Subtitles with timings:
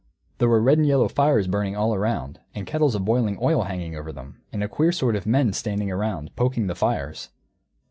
[0.39, 3.95] There were red and yellow fires burning all around, and kettles of boiling oil hanging
[3.95, 7.29] over them, and a queer sort of men standing round, poking the fires.